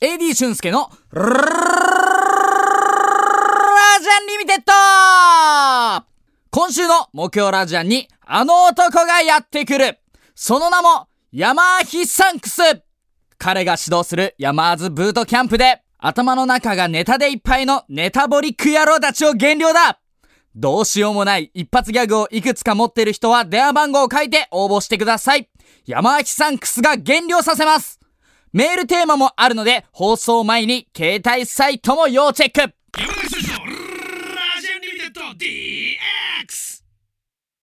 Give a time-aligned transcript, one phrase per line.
[0.00, 1.26] AD 俊介のラジ
[4.08, 4.72] アンリミテッド。
[6.50, 9.98] 今週の木曜ラジアンにあの男がやってくる。
[10.36, 12.60] その名もヤマーヒサンクス。
[13.38, 19.98] 彼が指導するヤマーズブートキャンプで頭の中がネタでいっぱいのネタボリック野郎たちを減量だ。
[20.54, 25.50] どうしようもない一発ギャグをいくつか持ってる人は電話番号を書いて応募してください。
[25.86, 27.98] 山脇サンクスが減量させます。
[28.52, 32.74] メールテーマもあるので、放送前に携帯サイトも要チェック。
[35.38, 36.27] DX